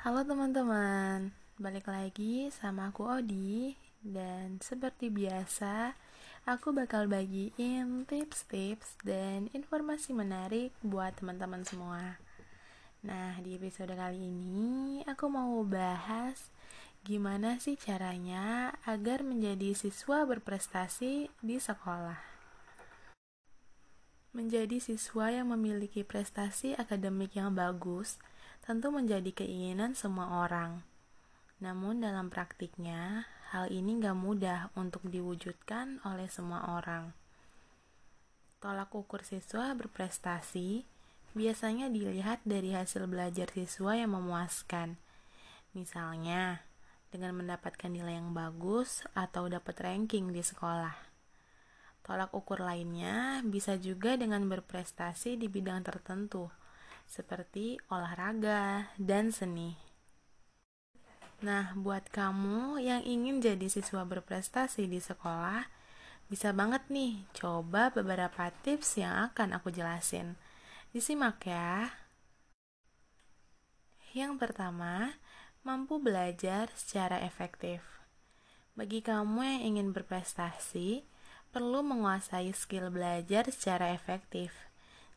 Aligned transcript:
Halo 0.00 0.24
teman-teman, 0.24 1.28
balik 1.60 1.92
lagi 1.92 2.48
sama 2.56 2.88
aku 2.88 3.04
Odi. 3.04 3.76
Dan 4.00 4.56
seperti 4.56 5.12
biasa, 5.12 5.92
aku 6.48 6.72
bakal 6.72 7.04
bagiin 7.04 8.08
tips-tips 8.08 8.96
dan 9.04 9.52
informasi 9.52 10.16
menarik 10.16 10.72
buat 10.80 11.20
teman-teman 11.20 11.68
semua. 11.68 12.16
Nah, 13.04 13.36
di 13.44 13.60
episode 13.60 13.92
kali 13.92 14.24
ini 14.24 15.04
aku 15.04 15.28
mau 15.28 15.60
bahas 15.68 16.48
gimana 17.04 17.60
sih 17.60 17.76
caranya 17.76 18.72
agar 18.88 19.20
menjadi 19.20 19.76
siswa 19.76 20.24
berprestasi 20.24 21.28
di 21.44 21.60
sekolah. 21.60 22.24
Menjadi 24.32 24.80
siswa 24.80 25.28
yang 25.28 25.52
memiliki 25.52 26.08
prestasi 26.08 26.72
akademik 26.72 27.36
yang 27.36 27.52
bagus 27.52 28.16
tentu 28.64 28.92
menjadi 28.92 29.32
keinginan 29.32 29.96
semua 29.96 30.44
orang. 30.44 30.84
Namun 31.60 32.00
dalam 32.00 32.32
praktiknya, 32.32 33.28
hal 33.52 33.68
ini 33.68 34.00
gak 34.00 34.16
mudah 34.16 34.72
untuk 34.78 35.04
diwujudkan 35.04 36.00
oleh 36.08 36.30
semua 36.32 36.76
orang. 36.80 37.12
Tolak 38.60 38.92
ukur 38.92 39.24
siswa 39.24 39.72
berprestasi 39.72 40.84
biasanya 41.32 41.88
dilihat 41.88 42.42
dari 42.44 42.76
hasil 42.76 43.08
belajar 43.08 43.48
siswa 43.52 43.96
yang 43.96 44.12
memuaskan. 44.16 45.00
Misalnya, 45.72 46.64
dengan 47.10 47.34
mendapatkan 47.42 47.90
nilai 47.90 48.18
yang 48.18 48.30
bagus 48.30 49.02
atau 49.18 49.50
dapat 49.50 49.74
ranking 49.82 50.30
di 50.30 50.42
sekolah. 50.42 50.94
Tolak 52.06 52.32
ukur 52.34 52.62
lainnya 52.62 53.44
bisa 53.46 53.76
juga 53.78 54.16
dengan 54.18 54.46
berprestasi 54.46 55.38
di 55.38 55.46
bidang 55.46 55.82
tertentu, 55.86 56.50
seperti 57.10 57.82
olahraga 57.90 58.94
dan 58.94 59.34
seni. 59.34 59.74
Nah, 61.42 61.74
buat 61.74 62.06
kamu 62.14 62.78
yang 62.78 63.02
ingin 63.02 63.42
jadi 63.42 63.66
siswa 63.66 64.06
berprestasi 64.06 64.86
di 64.86 65.02
sekolah, 65.02 65.66
bisa 66.30 66.54
banget 66.54 66.86
nih 66.86 67.26
coba 67.34 67.90
beberapa 67.90 68.54
tips 68.62 69.02
yang 69.02 69.34
akan 69.34 69.58
aku 69.58 69.74
jelasin. 69.74 70.38
Disimak 70.94 71.42
ya. 71.42 71.90
Yang 74.14 74.38
pertama, 74.38 75.18
mampu 75.66 75.98
belajar 75.98 76.70
secara 76.78 77.18
efektif. 77.26 77.82
Bagi 78.78 79.02
kamu 79.02 79.42
yang 79.42 79.62
ingin 79.74 79.88
berprestasi, 79.90 81.02
perlu 81.50 81.82
menguasai 81.82 82.54
skill 82.54 82.94
belajar 82.94 83.50
secara 83.50 83.90
efektif 83.90 84.69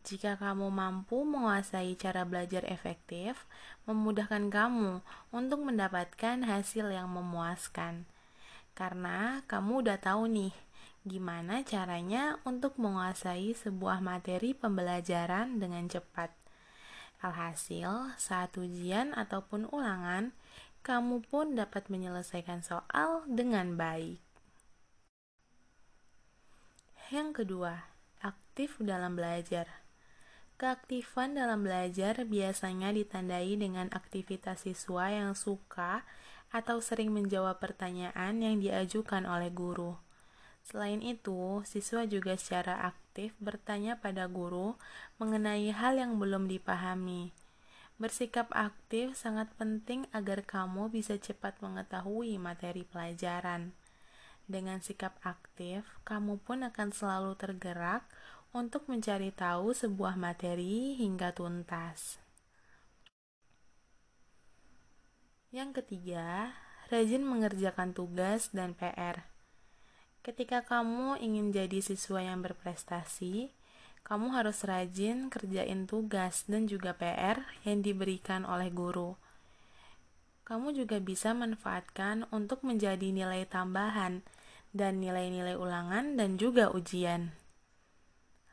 jika 0.00 0.40
kamu 0.40 0.72
mampu 0.72 1.22
menguasai 1.28 1.92
cara 2.00 2.24
belajar 2.24 2.64
efektif, 2.64 3.44
memudahkan 3.84 4.48
kamu 4.48 5.04
untuk 5.30 5.60
mendapatkan 5.60 6.40
hasil 6.44 6.88
yang 6.88 7.12
memuaskan. 7.12 8.08
Karena 8.72 9.44
kamu 9.44 9.84
udah 9.84 9.98
tahu 10.00 10.24
nih, 10.32 10.54
gimana 11.04 11.60
caranya 11.64 12.40
untuk 12.48 12.80
menguasai 12.80 13.52
sebuah 13.52 14.00
materi 14.00 14.56
pembelajaran 14.56 15.60
dengan 15.60 15.84
cepat. 15.88 16.32
Alhasil, 17.20 18.16
saat 18.16 18.56
ujian 18.56 19.12
ataupun 19.12 19.68
ulangan, 19.68 20.32
kamu 20.80 21.20
pun 21.28 21.52
dapat 21.52 21.92
menyelesaikan 21.92 22.64
soal 22.64 23.28
dengan 23.28 23.76
baik. 23.76 24.20
Yang 27.12 27.44
kedua, 27.44 27.90
aktif 28.24 28.80
dalam 28.80 29.18
belajar. 29.18 29.79
Keaktifan 30.60 31.40
dalam 31.40 31.64
belajar 31.64 32.20
biasanya 32.28 32.92
ditandai 32.92 33.56
dengan 33.56 33.88
aktivitas 33.96 34.68
siswa 34.68 35.08
yang 35.08 35.32
suka 35.32 36.04
atau 36.52 36.84
sering 36.84 37.16
menjawab 37.16 37.56
pertanyaan 37.56 38.44
yang 38.44 38.60
diajukan 38.60 39.24
oleh 39.24 39.48
guru. 39.48 39.96
Selain 40.60 41.00
itu, 41.00 41.64
siswa 41.64 42.04
juga 42.04 42.36
secara 42.36 42.76
aktif 42.84 43.32
bertanya 43.40 43.96
pada 43.96 44.28
guru 44.28 44.76
mengenai 45.16 45.72
hal 45.72 45.96
yang 45.96 46.20
belum 46.20 46.44
dipahami. 46.44 47.32
Bersikap 47.96 48.52
aktif 48.52 49.16
sangat 49.16 49.48
penting 49.56 50.12
agar 50.12 50.44
kamu 50.44 50.92
bisa 50.92 51.16
cepat 51.16 51.56
mengetahui 51.64 52.36
materi 52.36 52.84
pelajaran. 52.84 53.72
Dengan 54.44 54.84
sikap 54.84 55.16
aktif, 55.24 55.88
kamu 56.04 56.36
pun 56.44 56.68
akan 56.68 56.92
selalu 56.92 57.32
tergerak 57.40 58.04
untuk 58.50 58.90
mencari 58.90 59.30
tahu 59.30 59.70
sebuah 59.70 60.18
materi 60.18 60.98
hingga 60.98 61.30
tuntas. 61.30 62.18
Yang 65.50 65.82
ketiga, 65.82 66.54
rajin 66.90 67.26
mengerjakan 67.26 67.94
tugas 67.94 68.50
dan 68.54 68.74
PR. 68.74 69.26
Ketika 70.22 70.62
kamu 70.62 71.18
ingin 71.22 71.50
jadi 71.50 71.78
siswa 71.82 72.22
yang 72.22 72.42
berprestasi, 72.42 73.50
kamu 74.02 74.34
harus 74.34 74.62
rajin 74.66 75.30
kerjain 75.30 75.86
tugas 75.86 76.46
dan 76.50 76.66
juga 76.66 76.94
PR 76.94 77.42
yang 77.62 77.82
diberikan 77.82 78.42
oleh 78.46 78.70
guru. 78.70 79.14
Kamu 80.42 80.74
juga 80.74 80.98
bisa 80.98 81.30
manfaatkan 81.30 82.26
untuk 82.34 82.66
menjadi 82.66 83.14
nilai 83.14 83.46
tambahan 83.46 84.26
dan 84.74 84.98
nilai-nilai 84.98 85.54
ulangan 85.54 86.18
dan 86.18 86.38
juga 86.38 86.74
ujian. 86.74 87.39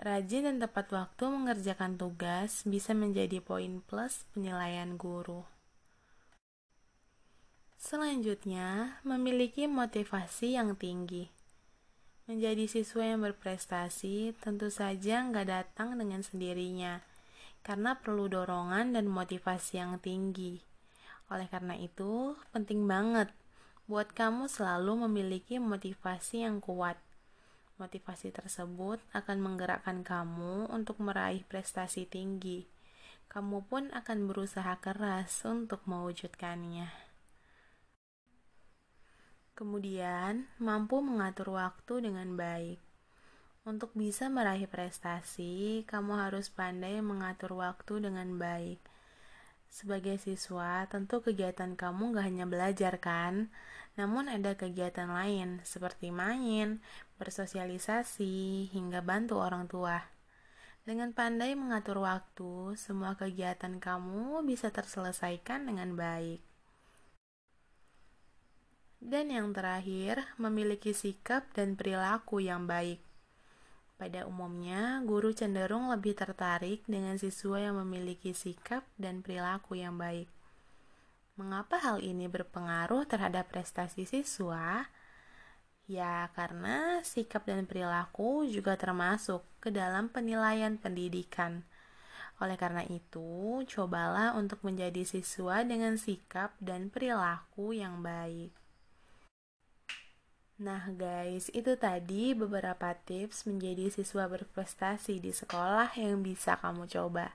Rajin 0.00 0.48
dan 0.48 0.56
tepat 0.64 0.88
waktu 0.96 1.28
mengerjakan 1.28 2.00
tugas 2.00 2.64
bisa 2.64 2.96
menjadi 2.96 3.36
poin 3.44 3.84
plus 3.84 4.24
penilaian 4.32 4.96
guru. 4.96 5.44
Selanjutnya, 7.76 8.96
memiliki 9.04 9.68
motivasi 9.68 10.56
yang 10.56 10.72
tinggi. 10.80 11.28
Menjadi 12.24 12.64
siswa 12.64 13.12
yang 13.12 13.20
berprestasi 13.28 14.32
tentu 14.40 14.72
saja 14.72 15.20
nggak 15.20 15.44
datang 15.52 16.00
dengan 16.00 16.24
sendirinya, 16.24 17.04
karena 17.60 18.00
perlu 18.00 18.24
dorongan 18.24 18.96
dan 18.96 19.04
motivasi 19.04 19.84
yang 19.84 20.00
tinggi. 20.00 20.64
Oleh 21.28 21.44
karena 21.52 21.76
itu, 21.76 22.40
penting 22.56 22.88
banget 22.88 23.28
buat 23.84 24.16
kamu 24.16 24.48
selalu 24.48 25.04
memiliki 25.04 25.60
motivasi 25.60 26.48
yang 26.48 26.64
kuat 26.64 26.96
Motivasi 27.80 28.28
tersebut 28.28 29.00
akan 29.16 29.40
menggerakkan 29.40 30.04
kamu 30.04 30.68
untuk 30.68 31.00
meraih 31.00 31.40
prestasi 31.48 32.04
tinggi. 32.04 32.68
Kamu 33.32 33.64
pun 33.64 33.88
akan 33.96 34.28
berusaha 34.28 34.76
keras 34.84 35.40
untuk 35.48 35.80
mewujudkannya. 35.88 36.92
Kemudian, 39.56 40.44
mampu 40.60 41.00
mengatur 41.00 41.56
waktu 41.56 42.04
dengan 42.04 42.36
baik. 42.36 42.76
Untuk 43.64 43.96
bisa 43.96 44.28
meraih 44.28 44.68
prestasi, 44.68 45.88
kamu 45.88 46.20
harus 46.20 46.52
pandai 46.52 47.00
mengatur 47.00 47.56
waktu 47.56 48.04
dengan 48.04 48.36
baik. 48.36 48.80
Sebagai 49.70 50.18
siswa, 50.18 50.82
tentu 50.90 51.22
kegiatan 51.22 51.78
kamu 51.78 52.18
gak 52.18 52.26
hanya 52.26 52.42
belajar 52.42 52.98
kan, 52.98 53.54
namun 53.94 54.26
ada 54.26 54.58
kegiatan 54.58 55.06
lain 55.06 55.62
seperti 55.62 56.10
main, 56.10 56.82
bersosialisasi, 57.22 58.66
hingga 58.74 58.98
bantu 59.00 59.38
orang 59.38 59.70
tua. 59.70 60.02
Dengan 60.82 61.14
pandai 61.14 61.54
mengatur 61.54 62.02
waktu, 62.02 62.74
semua 62.74 63.14
kegiatan 63.14 63.78
kamu 63.78 64.42
bisa 64.42 64.74
terselesaikan 64.74 65.70
dengan 65.70 65.94
baik. 65.94 66.42
Dan 69.00 69.32
yang 69.32 69.54
terakhir, 69.56 70.26
memiliki 70.36 70.92
sikap 70.92 71.46
dan 71.56 71.78
perilaku 71.78 72.42
yang 72.42 72.66
baik. 72.66 73.09
Pada 74.00 74.24
umumnya, 74.24 75.04
guru 75.04 75.28
cenderung 75.36 75.92
lebih 75.92 76.16
tertarik 76.16 76.80
dengan 76.88 77.20
siswa 77.20 77.60
yang 77.60 77.76
memiliki 77.84 78.32
sikap 78.32 78.80
dan 78.96 79.20
perilaku 79.20 79.76
yang 79.76 80.00
baik. 80.00 80.24
Mengapa 81.36 81.76
hal 81.76 82.00
ini 82.00 82.24
berpengaruh 82.24 83.04
terhadap 83.04 83.52
prestasi 83.52 84.08
siswa? 84.08 84.88
Ya, 85.84 86.32
karena 86.32 87.04
sikap 87.04 87.44
dan 87.44 87.68
perilaku 87.68 88.48
juga 88.48 88.80
termasuk 88.80 89.44
ke 89.60 89.68
dalam 89.68 90.08
penilaian 90.08 90.80
pendidikan. 90.80 91.68
Oleh 92.40 92.56
karena 92.56 92.80
itu, 92.88 93.60
cobalah 93.68 94.32
untuk 94.32 94.64
menjadi 94.64 95.04
siswa 95.04 95.60
dengan 95.60 96.00
sikap 96.00 96.56
dan 96.56 96.88
perilaku 96.88 97.76
yang 97.76 98.00
baik. 98.00 98.59
Nah, 100.60 100.92
guys, 100.92 101.48
itu 101.56 101.72
tadi 101.80 102.36
beberapa 102.36 102.92
tips 102.92 103.48
menjadi 103.48 103.88
siswa 103.88 104.28
berprestasi 104.28 105.16
di 105.16 105.32
sekolah 105.32 105.96
yang 105.96 106.20
bisa 106.20 106.60
kamu 106.60 106.84
coba. 106.84 107.32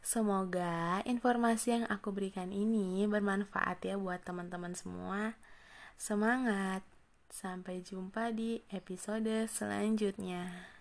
Semoga 0.00 1.04
informasi 1.04 1.76
yang 1.76 1.84
aku 1.92 2.08
berikan 2.08 2.48
ini 2.48 3.04
bermanfaat 3.04 3.84
ya 3.84 4.00
buat 4.00 4.24
teman-teman 4.24 4.72
semua. 4.72 5.36
Semangat! 6.00 6.80
Sampai 7.28 7.84
jumpa 7.84 8.32
di 8.32 8.64
episode 8.72 9.44
selanjutnya. 9.52 10.71